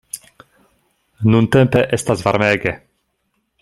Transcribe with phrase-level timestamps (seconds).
[1.33, 2.77] Nuntempe estas varmege.